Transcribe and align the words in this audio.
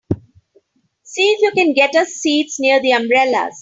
See 1.03 1.21
if 1.21 1.41
you 1.43 1.51
can 1.51 1.75
get 1.75 1.95
us 1.95 2.07
seats 2.15 2.59
near 2.59 2.81
the 2.81 2.89
umbrellas. 2.93 3.53